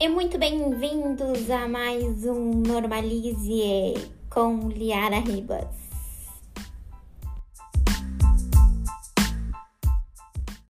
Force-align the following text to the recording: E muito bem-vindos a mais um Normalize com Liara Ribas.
E 0.00 0.08
muito 0.08 0.38
bem-vindos 0.38 1.50
a 1.50 1.66
mais 1.66 2.24
um 2.24 2.52
Normalize 2.52 3.94
com 4.30 4.68
Liara 4.68 5.18
Ribas. 5.18 5.87